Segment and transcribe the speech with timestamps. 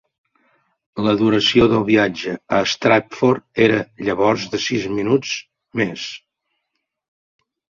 [1.07, 5.37] La duració del viatge a Stratford era llavors de sis minuts
[5.83, 6.09] més.